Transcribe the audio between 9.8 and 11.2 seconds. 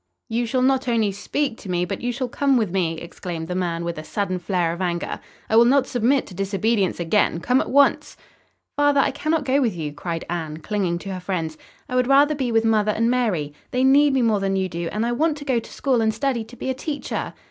cried Anne, clinging to her